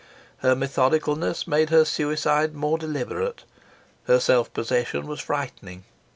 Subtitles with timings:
[0.37, 3.43] Her methodicalness made her suicide more deliberate.
[4.05, 5.83] Her self possession was frightening.